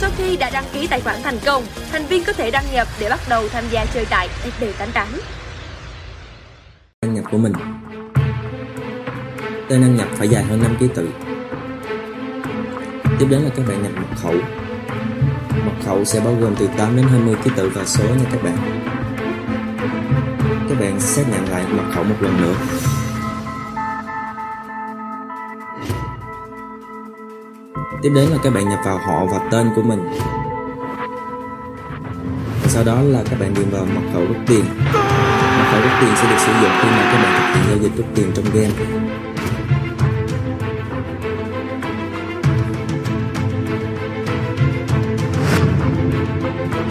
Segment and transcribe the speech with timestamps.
[0.00, 2.88] Sau khi đã đăng ký tài khoản thành công, thành viên có thể đăng nhập
[3.00, 4.28] để bắt đầu tham gia chơi tại
[4.60, 5.06] FB88.
[7.02, 7.52] Đăng nhập của mình.
[9.68, 11.08] Tên đăng nhập phải dài hơn 5 ký tự.
[13.18, 14.34] Tiếp đến là các bạn nhập mật khẩu.
[15.64, 18.42] Mật khẩu sẽ bao gồm từ 8 đến 20 ký tự và số nha các
[18.42, 18.56] bạn.
[20.68, 22.54] Các bạn xác nhận lại mật khẩu một lần nữa.
[28.02, 30.08] Tiếp đến là các bạn nhập vào họ và tên của mình.
[32.66, 34.64] Sau đó là các bạn điền vào mật khẩu rút tiền.
[35.58, 37.78] Mật khẩu rút tiền sẽ được sử dụng khi mà các bạn thực hiện giao
[37.78, 38.70] dịch rút tiền trong game.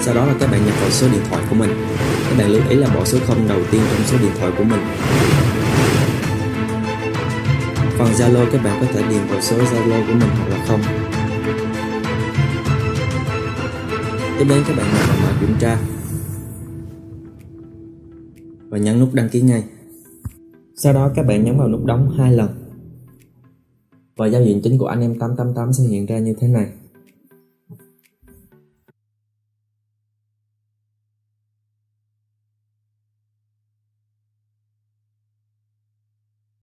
[0.00, 1.86] Sau đó là các bạn nhập vào số điện thoại của mình.
[2.28, 4.64] Các bạn lưu ý là bỏ số 0 đầu tiên trong số điện thoại của
[4.64, 4.80] mình.
[7.98, 10.80] Phần Zalo các bạn có thể điền vào số Zalo của mình hoặc là không
[14.38, 15.78] Tiếp đến các bạn vào mã kiểm tra
[18.68, 19.64] và nhấn nút đăng ký ngay.
[20.76, 22.48] Sau đó các bạn nhấn vào nút đóng hai lần
[24.16, 26.66] và giao diện chính của anh em 888 sẽ hiện ra như thế này.